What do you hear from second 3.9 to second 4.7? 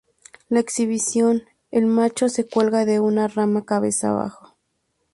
abajo.